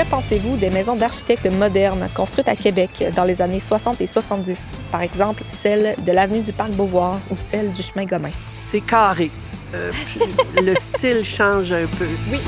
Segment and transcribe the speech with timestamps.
[0.00, 4.78] Que pensez-vous des maisons d'architectes modernes construites à Québec dans les années 60 et 70?
[4.90, 8.30] Par exemple, celle de l'avenue du Parc Beauvoir ou celle du chemin Gomain.
[8.62, 9.30] C'est carré.
[9.74, 9.92] Euh,
[10.62, 12.06] le style change un peu.
[12.32, 12.40] Oui.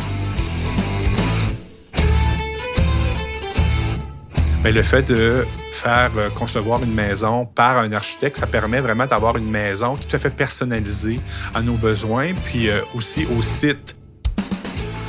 [4.65, 9.05] Mais le fait de faire euh, concevoir une maison par un architecte, ça permet vraiment
[9.05, 11.17] d'avoir une maison tout à fait personnalisée
[11.55, 13.95] à nos besoins, puis euh, aussi au site.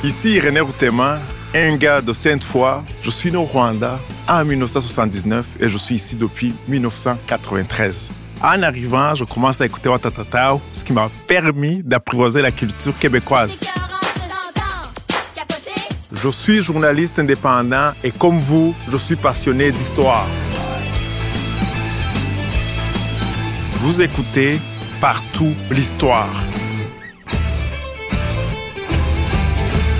[0.02, 1.18] Ici René Routema,
[1.54, 2.82] un gars de Sainte-Foy.
[3.02, 8.10] Je suis né au Rwanda en 1979 et je suis ici depuis 1993.
[8.42, 13.62] En arrivant, je commence à écouter Watatatao, ce qui m'a permis d'apprivoiser la culture québécoise.
[16.12, 20.26] Je suis journaliste indépendant et comme vous, je suis passionné d'histoire.
[23.74, 24.58] Vous écoutez
[25.00, 26.30] partout l'histoire.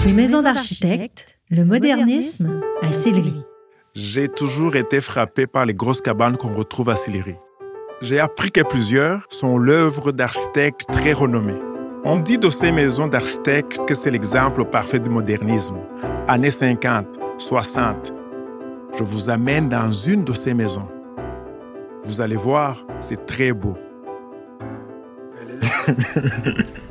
[0.04, 3.40] Les maisons d'architectes, le modernisme à Sillery.
[3.94, 7.36] J'ai toujours été frappé par les grosses cabanes qu'on retrouve à Sillery.
[8.02, 11.58] J'ai appris que plusieurs sont l'œuvre d'architectes très renommés.
[12.04, 15.76] On dit de ces maisons d'architectes que c'est l'exemple parfait du modernisme.
[16.28, 18.12] Années 50, 60.
[18.98, 20.88] Je vous amène dans une de ces maisons.
[22.02, 23.78] Vous allez voir, c'est très beau.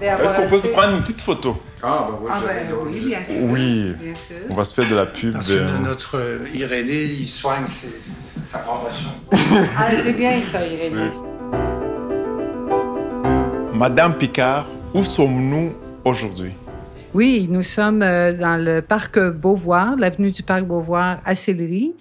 [0.00, 3.42] Est-ce qu'on peut se prendre une petite photo Ah, ben, ah ben, oui, bien sûr.
[3.42, 3.92] Oui.
[4.00, 4.36] Bien sûr.
[4.48, 5.32] On va se faire de la pub.
[5.34, 9.10] Parce que notre euh, Irénée, il soigne ses- ses- sa promotion.
[9.78, 11.10] Ah, c'est bien ça, Irénée.
[13.74, 16.52] Madame Picard, où sommes-nous aujourd'hui?
[17.14, 21.94] Oui, nous sommes euh, dans le parc Beauvoir, l'avenue du parc Beauvoir à Sillery.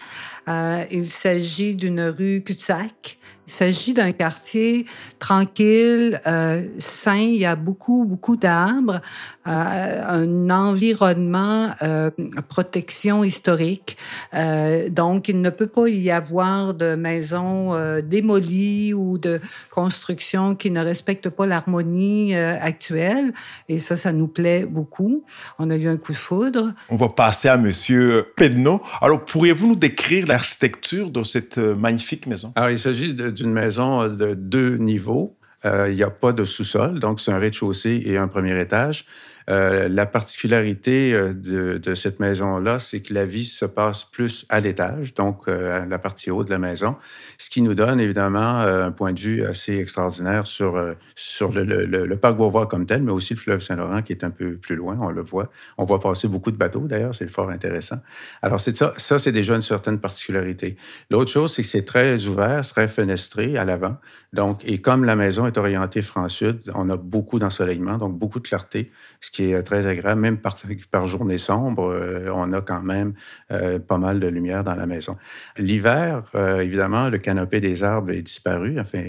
[0.47, 3.17] Euh, il s'agit d'une rue cul-de-sac.
[3.49, 4.85] Il s'agit d'un quartier
[5.17, 7.15] tranquille, euh, sain.
[7.17, 9.01] Il y a beaucoup, beaucoup d'arbres,
[9.47, 12.11] euh, un environnement, euh,
[12.47, 13.97] protection historique.
[14.35, 20.53] Euh, donc, il ne peut pas y avoir de maisons euh, démolies ou de constructions
[20.53, 23.33] qui ne respectent pas l'harmonie euh, actuelle.
[23.67, 25.23] Et ça, ça nous plaît beaucoup.
[25.57, 26.71] On a eu un coup de foudre.
[26.89, 28.79] On va passer à Monsieur Pedno.
[29.01, 32.53] Alors, pourriez-vous nous décrire l'architecture de cette magnifique maison?
[32.55, 35.37] Alors, il s'agit de- d'une maison euh, de deux niveaux.
[35.65, 39.05] Euh, il n'y a pas de sous-sol, donc c'est un rez-de-chaussée et un premier étage.
[39.49, 44.59] Euh, la particularité euh, de, cette maison-là, c'est que la vie se passe plus à
[44.59, 46.95] l'étage, donc euh, à la partie haute de la maison,
[47.37, 50.79] ce qui nous donne évidemment un point de vue assez extraordinaire sur,
[51.15, 54.55] sur le, parc Beauvoir comme tel, mais aussi le fleuve Saint-Laurent qui est un peu
[54.55, 55.49] plus loin, on le voit.
[55.77, 57.97] On voit passer beaucoup de bateaux d'ailleurs, c'est fort intéressant.
[58.41, 60.77] Alors ça, ça c'est déjà une certaine particularité.
[61.09, 63.97] L'autre chose, c'est que c'est très ouvert, très fenestré à l'avant.
[64.31, 68.47] Donc, et comme la maison est orientée franc-sud, on a beaucoup d'ensoleillement, donc beaucoup de
[68.47, 68.91] clarté,
[69.21, 70.21] ce qui est euh, très agréable.
[70.21, 70.55] Même par,
[70.91, 73.13] par journée sombre, euh, on a quand même
[73.51, 75.17] euh, pas mal de lumière dans la maison.
[75.57, 76.23] L'hiver,
[76.59, 78.79] évidemment, le canopé des arbres est disparu.
[78.79, 79.01] Enfin,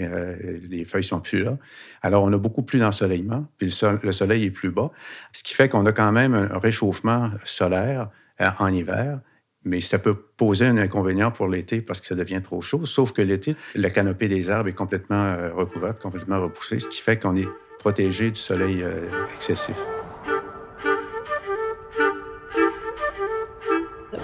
[0.69, 1.57] les feuilles sont plus là.
[2.01, 4.89] Alors, on a beaucoup plus d'ensoleillement, puis le, sol- le soleil est plus bas,
[5.33, 8.09] ce qui fait qu'on a quand même un réchauffement solaire
[8.39, 9.19] en hiver.
[9.63, 12.85] Mais ça peut poser un inconvénient pour l'été parce que ça devient trop chaud.
[12.85, 17.01] Sauf que l'été, la canopée des arbres est complètement euh, recouverte, complètement repoussée, ce qui
[17.01, 17.47] fait qu'on est
[17.79, 19.75] protégé du soleil euh, excessif.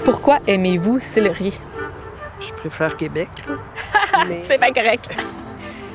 [0.03, 1.59] Pourquoi aimez-vous Sillery?
[2.39, 3.29] Je préfère Québec.
[4.27, 5.09] Mais C'est pas correct.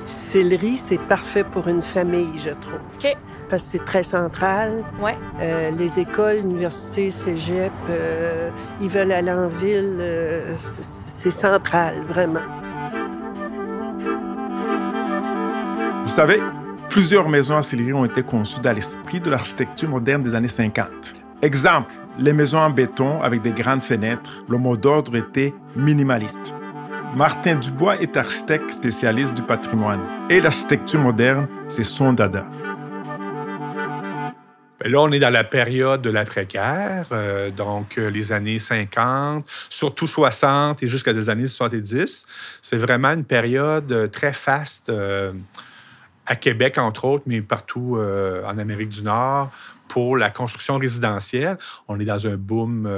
[0.05, 2.81] Sillery, c'est parfait pour une famille, je trouve.
[2.99, 3.17] OK.
[3.49, 4.83] Parce que c'est très central.
[5.01, 5.17] Ouais.
[5.41, 9.97] Euh, les écoles, universités, cégep, euh, ils veulent aller en ville.
[10.01, 12.41] euh, c'est central, vraiment.
[16.03, 16.41] Vous savez,
[16.89, 20.89] plusieurs maisons à Sillery ont été conçues dans l'esprit de l'architecture moderne des années 50.
[21.43, 26.55] Exemple, les maisons en béton avec des grandes fenêtres, le mot d'ordre était minimaliste.
[27.15, 30.01] Martin Dubois est architecte spécialiste du patrimoine
[30.31, 32.47] et l'architecture moderne, c'est son dada.
[34.81, 39.47] Ben Là, on est dans la période de l'après-guerre, euh, donc euh, les années 50,
[39.69, 42.27] surtout 60 et jusqu'à des années 70.
[42.63, 44.91] C'est vraiment une période euh, très faste
[46.25, 49.51] à Québec, entre autres, mais partout en Amérique du Nord
[49.89, 51.59] pour la construction résidentielle.
[51.89, 52.89] On est dans un boom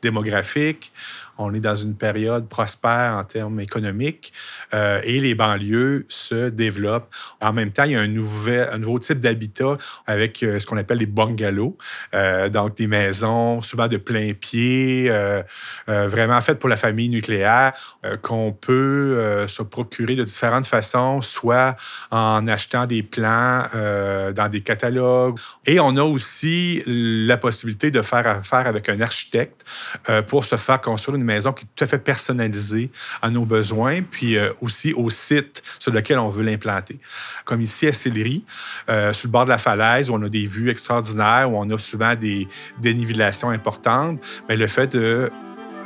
[0.00, 0.92] démographique.
[1.40, 4.32] On est dans une période prospère en termes économiques
[4.74, 7.12] euh, et les banlieues se développent.
[7.40, 10.98] En même temps, il y a un, nouveau type d'habitat avec euh, ce qu'on appelle
[10.98, 11.78] les bungalows,
[12.14, 15.10] euh, donc des maisons souvent de plein pied,
[15.86, 17.72] vraiment faites pour la famille nucléaire,
[18.22, 21.76] qu'on peut se procurer de différentes façons, soit
[22.10, 25.38] en achetant des plans dans des catalogues.
[25.66, 29.64] Et on a aussi la possibilité de faire affaire avec un architecte
[30.28, 32.90] pour se faire construire une maison qui est tout à fait personnalisée
[33.22, 36.98] à nos besoins, puis aussi au site sur lequel on veut l'implanter.
[37.44, 38.44] Comme ici à Sillery,
[38.88, 41.68] euh, sur le bord de la falaise, où on a des vues extraordinaires, où on
[41.70, 42.48] a souvent des
[42.80, 45.30] dénivellations importantes, mais le fait de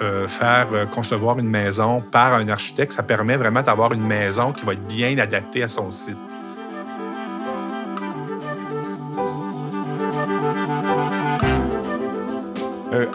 [0.03, 4.53] euh, faire euh, concevoir une maison par un architecte, ça permet vraiment d'avoir une maison
[4.53, 6.19] qui va être bien adaptée à son site.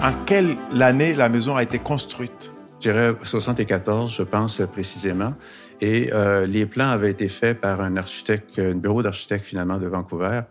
[0.01, 2.53] En quelle année la maison a été construite?
[2.81, 5.33] Je dirais 74, je pense précisément.
[5.81, 9.87] Et euh, les plans avaient été faits par un architecte, un bureau d'architecte finalement de
[9.87, 10.41] Vancouver.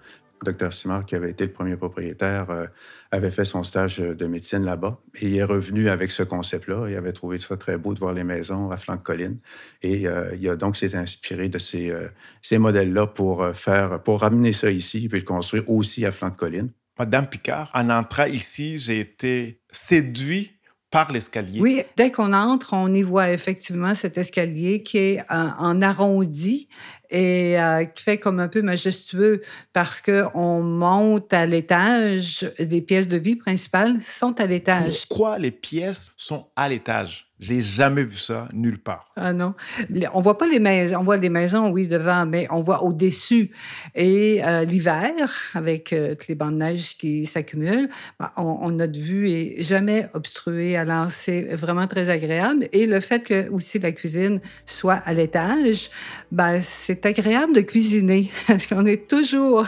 [0.45, 2.67] Dr Simard, qui avait été le premier propriétaire, euh,
[3.11, 5.01] avait fait son stage de médecine là-bas.
[5.21, 6.87] Et il est revenu avec ce concept-là.
[6.89, 9.39] Il avait trouvé ça très beau de voir les maisons à flanc de colline.
[9.83, 11.93] Et euh, il a donc s'est inspiré de ces,
[12.41, 16.37] ces modèles-là pour faire, pour ramener ça ici puis le construire aussi à flanc de
[16.37, 16.71] colline.
[16.99, 20.59] Madame Picard, en entrant ici, j'ai été séduit
[20.91, 21.61] par l'escalier.
[21.61, 26.69] Oui, dès qu'on entre, on y voit effectivement cet escalier qui est en, arrondi
[27.11, 32.51] et euh, qui fait comme un peu majestueux parce qu'on monte à l'étage.
[32.59, 35.07] Les pièces de vie principales sont à l'étage.
[35.09, 37.29] Pourquoi les pièces sont à l'étage?
[37.41, 39.13] J'ai jamais vu ça nulle part.
[39.15, 39.55] Ah non.
[40.13, 40.99] On voit pas les maisons.
[40.99, 43.53] On voit les maisons, oui, devant, mais on voit au-dessus.
[43.95, 45.13] Et euh, l'hiver,
[45.55, 47.89] avec euh, les bancs de neige qui s'accumulent,
[48.19, 50.77] ben, on, notre vue est jamais obstruée.
[50.77, 52.69] Alors, c'est vraiment très agréable.
[52.73, 55.91] Et le fait que aussi la cuisine soit à l'étage,
[56.33, 58.31] ben, c'est agréable de cuisiner.
[58.47, 59.67] Parce qu'on est toujours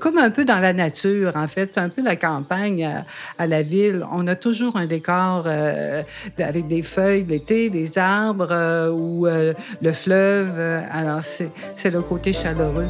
[0.00, 1.78] comme un peu dans la nature, en fait.
[1.78, 3.04] un peu la campagne
[3.38, 4.04] à, la ville.
[4.12, 6.02] On a toujours un décor euh,
[6.38, 10.58] avec des feuilles l'été, des arbres euh, ou euh, le fleuve.
[10.90, 12.88] Alors, c'est le côté chaleureux.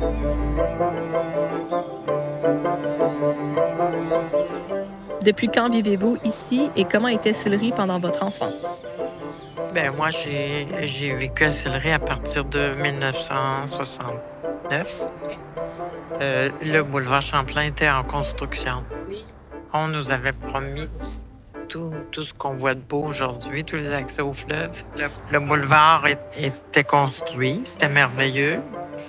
[5.24, 8.82] Depuis quand vivez-vous ici et comment était Sillery pendant votre enfance?
[9.74, 15.08] Ben moi, j'ai vécu à Sillery à partir de 1969.
[16.20, 18.84] le boulevard Champlain était en construction.
[19.72, 20.88] On nous avait promis
[21.68, 24.84] tout, ce qu'on voit de beau aujourd'hui, tous les accès au fleuve.
[24.96, 26.06] Le, boulevard
[26.36, 28.60] était construit, c'était merveilleux.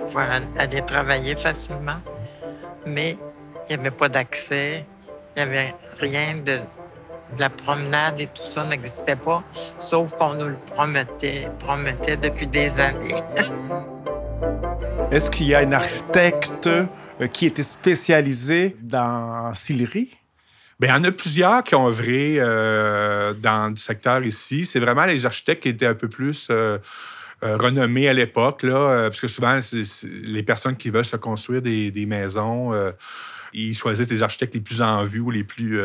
[0.02, 2.02] On pouvait aller travailler facilement.
[2.88, 3.18] Mais
[3.70, 4.88] il n'y avait pas d'accès,
[5.36, 6.58] il n'y avait rien de,
[7.40, 9.44] la promenade et tout ça n'existait pas,
[9.80, 13.16] sauf qu'on nous le promettait, promettait depuis des années.
[15.12, 20.18] Est-ce qu'il y a un architecte euh, qui était spécialisé dans Sillery?
[20.80, 24.66] Bien, il y en a plusieurs qui ont œuvré euh, dans le secteur ici.
[24.66, 26.78] C'est vraiment les architectes qui étaient un peu plus euh,
[27.44, 31.62] euh, renommés à l'époque, là, parce que souvent, c'est, les personnes qui veulent se construire
[31.62, 32.74] des, des maisons
[33.56, 35.80] ils choisissent les architectes les plus en vue ou les plus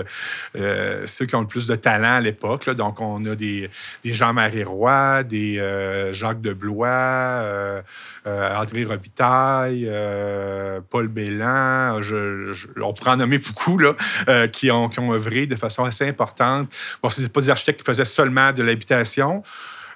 [0.55, 2.69] ceux qui ont le plus de talent à l'époque.
[2.71, 3.71] Donc, on a des,
[4.05, 5.57] Jean-Marie Roy, des
[6.13, 7.83] Jacques de Blois,
[8.27, 12.01] euh, André Robitaille, euh, Paul Bélan,
[12.77, 13.95] on pourrait en nommer beaucoup là,
[14.29, 16.69] euh, qui, ont, qui ont œuvré de façon assez importante.
[17.03, 19.43] Bon, ce pas des architectes qui faisaient seulement de l'habitation,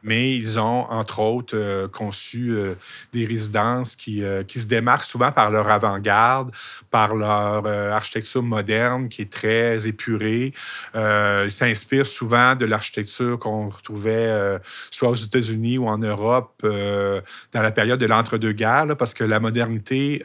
[0.04, 2.74] mais ils ont, entre autres, euh, conçu euh,
[3.14, 6.52] des résidences qui, euh, qui, se démarquent souvent par leur avant-garde,
[6.90, 10.52] par leur architecture moderne qui est très épurée.
[10.94, 17.72] ils s'inspirent souvent de l'architecture qu'on retrouvait soit aux États-Unis ou en Europe dans la
[17.72, 20.22] période de l'entre-deux-guerres, parce que la modernité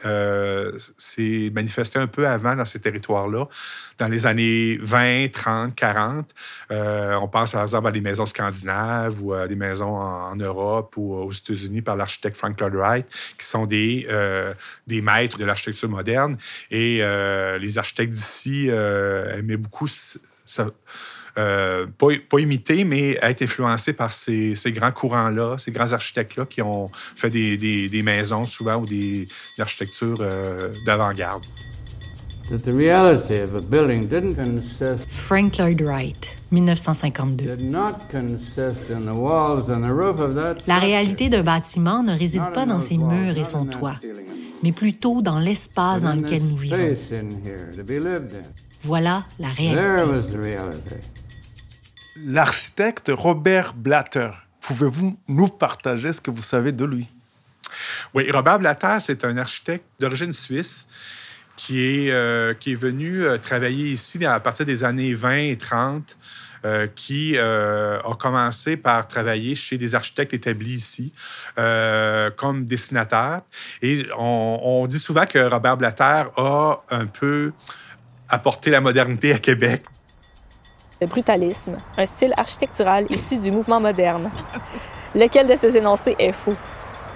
[0.96, 3.46] s'est manifestée un peu avant dans ces territoires-là
[3.98, 6.34] dans les années 20, 30, 40.
[6.70, 11.14] on pense par exemple à des maisons scandinaves ou à des maisons en, Europe ou
[11.14, 13.06] aux États-Unis par l'architecte Frank Lloyd Wright,
[13.38, 14.52] qui sont des, euh,
[14.86, 16.36] des maîtres de l'architecture moderne.
[16.70, 20.70] Et euh, les architectes d'ici euh, aimaient beaucoup ça.
[21.34, 21.84] pas,
[22.28, 26.88] pas, imiter, mais être influencés par ces, ces grands courants-là, ces grands architectes-là qui ont
[27.16, 29.26] fait des, des, des, maisons souvent ou des,
[29.58, 30.18] architectures
[30.84, 31.42] d'avant-garde.
[35.08, 37.56] Frank Lloyd Wright, 1952.
[40.66, 43.98] La réalité d'un bâtiment ne réside pas dans ses murs et son toit,
[44.62, 46.96] mais plutôt dans l'espace dans lequel nous vivons.
[48.82, 50.56] Voilà la réalité.
[52.26, 54.30] L'architecte Robert Blatter,
[54.60, 57.08] pouvez-vous nous partager ce que vous savez de lui?
[58.14, 60.88] Oui, Robert Blatter, c'est un architecte d'origine suisse
[61.56, 65.58] qui est, euh, qui est venu euh, travailler ici à partir des années 20 et
[65.58, 66.16] 30.
[66.66, 71.12] Euh, qui a commencé par travailler chez des architectes établis ici
[72.36, 73.40] comme dessinateur.
[73.80, 77.52] Et on, on, dit souvent que Robert Blatter a un peu
[78.28, 79.82] apporté la modernité à Québec.
[81.00, 84.30] Le brutalisme, un style architectural issu du mouvement moderne.
[85.14, 86.56] Lequel de ces énoncés est faux?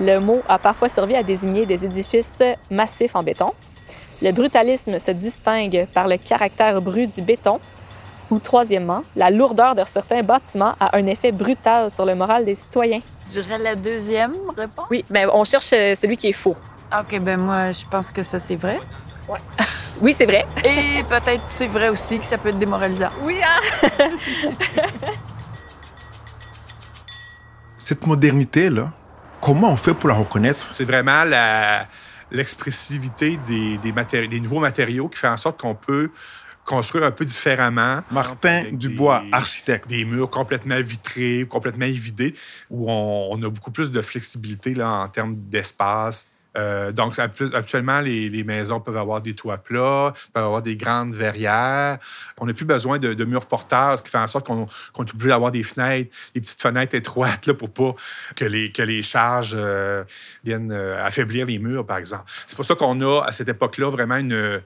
[0.01, 3.53] Le mot a parfois servi à désigner des édifices massifs en béton.
[4.23, 7.61] Le brutalisme se distingue par le caractère brut du béton.
[8.31, 12.55] Ou troisièmement, la lourdeur de certains bâtiments a un effet brutal sur le moral des
[12.55, 13.01] citoyens.
[13.27, 14.87] Je dirais la deuxième réponse.
[14.91, 16.57] Oui, mais on cherche euh, celui qui est faux.
[16.99, 18.79] OK, ben moi, je pense que ça, c'est vrai.
[19.29, 19.39] Ouais.
[20.01, 20.47] Oui, c'est vrai.
[20.65, 23.11] Et peut-être c'est vrai aussi que ça peut être démoralisant.
[23.23, 23.61] Oui, hein?
[27.79, 28.93] Cette modernité-là,
[29.41, 30.69] comment on fait pour la reconnaître?
[30.73, 31.23] C'est vraiment
[32.31, 33.93] l'expressivité des, des,
[34.29, 36.11] des nouveaux matériaux qui fait en sorte qu'on peut
[36.65, 38.03] construire un peu différemment.
[38.11, 39.89] Martin Dubois, architecte.
[39.89, 42.35] Des murs complètement vitrés, complètement évidés,
[42.71, 48.01] où on, on, a beaucoup plus de flexibilité là, en termes d'espace, euh, donc, actuellement,
[48.01, 51.99] les, maisons peuvent avoir des toits plats, peuvent avoir des grandes verrières.
[52.39, 55.29] On n'a plus besoin de, murs porteurs, ce qui fait en sorte qu'on est obligé
[55.29, 57.95] d'avoir des fenêtres, des petites fenêtres étroites là, pour pas
[58.37, 60.05] que les, que les charges euh,
[60.45, 62.25] viennent euh, affaiblir les murs, par exemple.
[62.47, 64.61] C'est pour ça qu'on a, à cette époque-là, vraiment une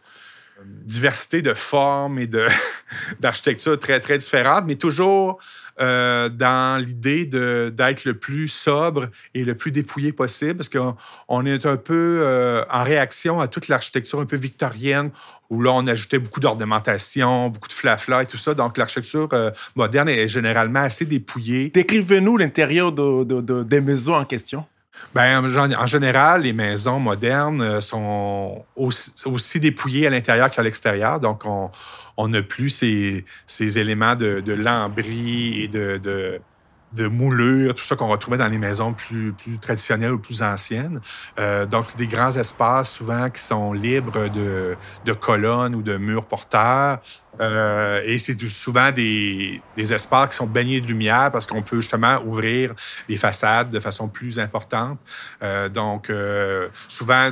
[0.65, 2.29] diversité de formes et
[3.21, 5.39] d'architecture très, très différentes, mais toujours
[5.81, 11.67] euh, dans l'idée d'être le plus sobre et le plus dépouillé possible, parce qu'on est
[11.67, 15.11] un peu euh, en réaction à toute l'architecture un peu victorienne,
[15.51, 18.55] où là, on ajoutait beaucoup d'ornementation, beaucoup de flafla et tout ça.
[18.55, 21.71] Donc, l'architecture euh, moderne est généralement assez dépouillée.
[21.71, 24.67] Décrivez-nous l'intérieur de, des maisons en question.
[25.15, 31.19] Bien, en général, les maisons modernes sont aussi, dépouillées à l'intérieur qu'à l'extérieur.
[31.19, 36.41] Donc, on, n'a plus ces, éléments de, lambris et de, de,
[36.93, 41.01] de moulure, tout ça qu'on retrouvait dans les maisons plus, traditionnelles ou plus anciennes.
[41.39, 46.25] Euh, donc, c'est des grands espaces souvent qui sont libres de colonnes ou de murs
[46.25, 47.01] porteurs.
[47.41, 51.81] Euh, et c'est souvent des, des, espaces qui sont baignés de lumière parce qu'on peut
[51.81, 52.75] justement ouvrir
[53.09, 54.99] les façades de façon plus importante.
[55.43, 57.31] Euh, donc, euh, souvent,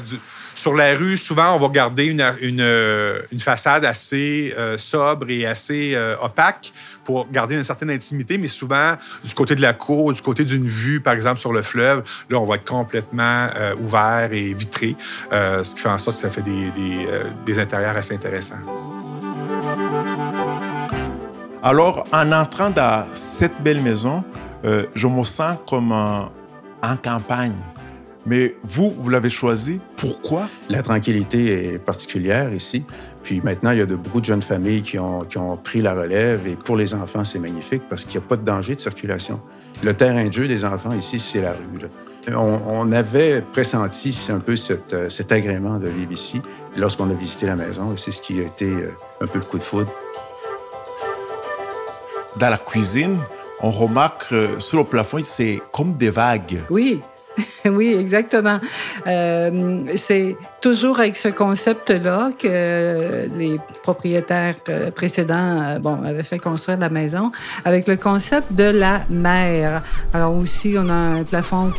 [0.55, 6.73] sur la rue, souvent, on va garder une, façade assez sobre et assez opaque
[7.05, 10.67] pour garder une certaine intimité, mais souvent, du côté de la cour, du côté d'une
[10.67, 13.49] vue, par exemple, sur le fleuve, là, on va être complètement
[13.81, 14.97] ouvert et vitré,
[15.31, 18.96] ce qui fait en sorte que ça fait des intérieurs assez intéressants.
[21.63, 24.23] Alors, en entrant dans cette belle maison,
[24.65, 27.55] je me sens comme en campagne.
[28.27, 29.81] Mais vous, vous l'avez choisi.
[29.97, 30.49] Pourquoi?
[30.69, 32.85] La tranquillité est particulière ici.
[33.23, 35.81] Puis maintenant, il y a de, beaucoup de jeunes familles qui ont, qui ont pris
[35.81, 36.47] la relève.
[36.47, 39.41] Et pour les enfants, c'est magnifique parce qu'il n'y a pas de danger de circulation.
[39.83, 41.89] Le terrain de jeu des enfants ici, c'est la rue.
[42.35, 46.43] On, on, avait pressenti un peu cet, euh, cet agrément de vivre ici
[46.77, 47.93] lorsqu'on a visité la maison.
[47.93, 49.93] Et c'est ce qui a été euh, un peu le coup de foudre.
[52.39, 53.17] Dans la cuisine,
[53.63, 56.61] on remarque euh, sur le plafond, c'est comme des vagues.
[56.69, 57.01] Oui,
[57.67, 58.59] oui, exactement.
[59.07, 66.39] Euh, c'est toujours avec ce concept-là que les propriétaires euh, précédents euh, bon, avaient fait
[66.39, 67.31] construire la maison,
[67.65, 69.83] avec le concept de la mer.
[70.13, 71.73] Alors aussi, on a un plafond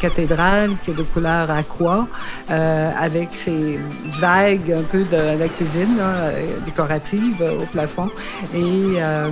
[0.00, 2.06] cathédral qui est de couleur aqua,
[2.50, 3.78] euh, avec ces
[4.20, 6.30] vagues un peu de la cuisine là,
[6.64, 8.10] décorative au plafond.
[8.54, 9.30] Et euh,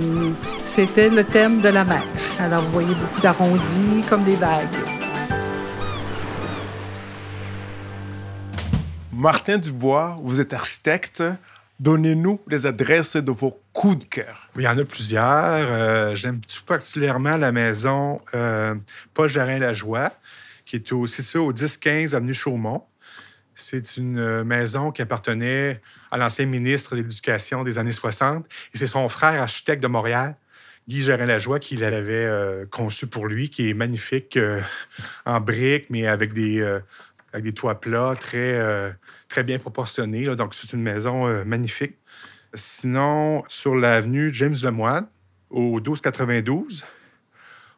[0.65, 2.03] c'était le thème de la mer.
[2.39, 4.92] Alors, vous voyez beaucoup d'arrondis comme des vagues.
[9.15, 11.23] Martin Dubois, vous êtes architecte.
[11.79, 14.49] Donnez-nous les adresses de vos coups de cœur.
[14.55, 15.67] il y en a plusieurs.
[15.69, 18.73] Euh, j'aime tout particulièrement la maison euh,
[19.13, 20.11] Paul Jarin-Lajoie,
[20.65, 22.83] qui est située au 10-15 avenue Chaumont.
[23.53, 25.79] C'est une euh, maison qui appartenait
[26.09, 28.45] à l'ancien ministre de l'Éducation des années 60.
[28.73, 30.35] Et c'est son frère architecte de Montréal,
[30.87, 32.27] Guy Jarin-Lajoie, qui l'avait
[32.71, 34.39] conçu pour lui, qui est magnifique
[35.25, 36.61] en briques, mais avec des,
[37.33, 38.95] avec des toits plats, très
[39.33, 40.25] très bien proportionné.
[40.35, 41.97] donc, c'est une maison euh, magnifique.
[42.53, 45.07] Sinon, sur l'avenue James Lemoine,
[45.49, 46.85] au 1292,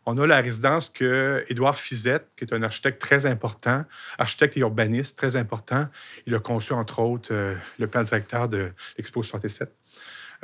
[0.06, 3.86] on a la résidence que Édouard Fizette, qui est un architecte très important,
[4.18, 5.88] architecte et urbaniste très important.
[6.28, 9.74] Il a conçu, entre autres, euh, le plan directeur de l'Expo 67.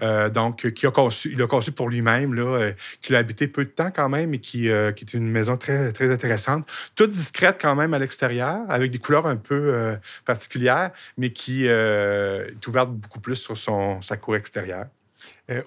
[0.01, 3.47] Euh, donc, qui a conçu, il a conçu pour lui-même, là, euh, qu'il a habité
[3.47, 6.67] peu de temps quand même et qui, euh, qui est une maison très, très intéressante.
[6.95, 11.65] Toute discrète quand même à l'extérieur, avec des couleurs un peu euh, particulières, mais qui
[11.65, 14.85] est ouverte beaucoup plus sur son, sa cour extérieure.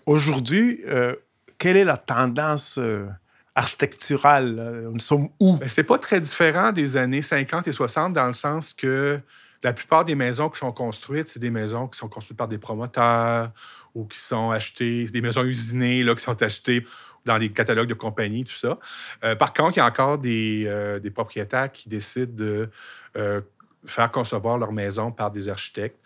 [0.06, 0.82] Aujourd'hui,
[1.58, 2.78] quelle est la tendance
[3.54, 4.88] architecturale?
[4.92, 5.58] Nous sommes où?
[5.58, 9.20] Ben, c'est pas très différent des années 50 et 60 dans le sens que
[9.62, 12.58] la plupart des maisons qui sont construites, c'est des maisons qui sont construites par des
[12.58, 13.50] promoteurs
[13.94, 16.84] ou qui sont achetées, c'est des maisons usinées là, qui sont achetées
[17.24, 18.78] dans les catalogues de compagnies, tout ça.
[19.24, 22.68] Euh, par contre, il y a encore des, euh, des propriétaires qui décident de
[23.16, 23.40] euh,
[23.86, 25.98] faire concevoir leur maison par des architectes.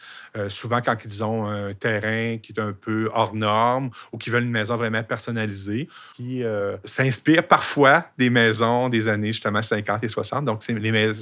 [0.49, 4.43] Souvent, quand ils ont un terrain qui est un peu hors norme ou qui veulent
[4.43, 6.43] une maison vraiment personnalisée, qui
[6.85, 10.45] s'inspirent parfois des maisons des années justement 50 et 60.
[10.45, 11.13] Donc, les, mais-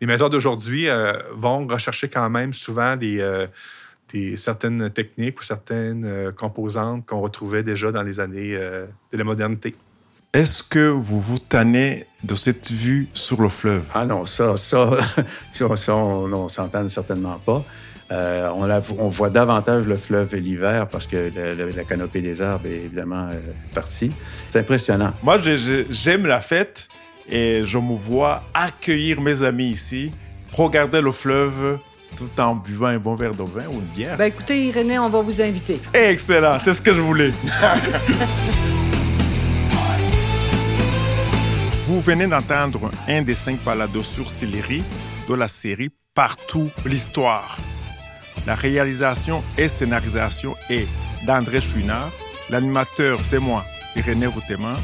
[0.00, 0.88] les maisons d'aujourd'hui
[1.34, 3.46] vont rechercher quand même souvent des,
[4.12, 9.18] des certaines techniques ou certaines euh, composantes qu'on retrouvait déjà dans les années euh, de
[9.18, 9.74] la modernité.
[10.32, 13.82] Est-ce que vous vous tannez de cette vue sur le fleuve?
[13.94, 14.90] Ah non, ça, ça,
[15.52, 17.64] ça, ça, on ne s'entend certainement pas.
[18.12, 22.20] Euh, on, la- on voit davantage le fleuve l'hiver parce que le- le- la canopée
[22.22, 23.34] des arbres est évidemment euh,
[23.74, 24.10] partie.
[24.50, 25.12] C'est impressionnant.
[25.22, 26.88] Moi, j'aime la fête
[27.28, 30.10] et je me vois accueillir mes amis ici,
[30.52, 31.78] regarder le fleuve
[32.16, 34.16] tout en buvant un bon verre de vin ou une bière.
[34.16, 35.80] Ben écoutez, Irénée, on va vous inviter.
[35.94, 37.32] Excellent, c'est ce que je voulais.
[41.86, 44.80] Vous venez d'entendre un des cinq balados sur Sillery
[45.28, 47.56] de la série Partout l'histoire.
[48.46, 50.86] La réalisation et scénarisation est
[51.26, 52.12] d'André Chouinard.
[52.48, 53.64] L'animateur, c'est moi,
[53.96, 54.76] Irénée Routeman.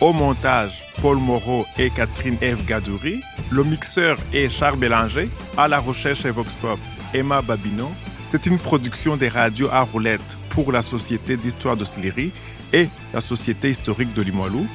[0.00, 3.22] Au montage, Paul Moreau et Catherine Eve Gadouri.
[3.50, 5.26] Le mixeur est Charles Bélanger.
[5.56, 6.78] À la recherche et Vox Pop,
[7.14, 7.90] Emma Babino.
[8.20, 12.32] C'est une production des radios à roulettes pour la Société d'histoire de Sillery
[12.72, 14.66] et la Société historique de Limoilou.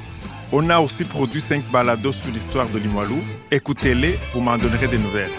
[0.51, 3.21] On a aussi produit cinq balados sur l'histoire de Limoilou.
[3.51, 5.31] Écoutez-les, vous m'en donnerez des nouvelles.